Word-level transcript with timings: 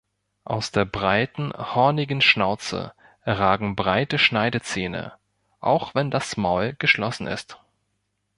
Aus 0.45 0.71
der 0.71 0.83
breiten, 0.85 1.53
hornigen 1.53 2.21
Schnauze 2.21 2.95
ragen 3.23 3.75
breite 3.75 4.17
Schneidezähne, 4.17 5.13
auch 5.59 5.93
wenn 5.93 6.09
das 6.09 6.37
Maul 6.37 6.75
geschlossen 6.79 7.27
ist. 7.27 7.59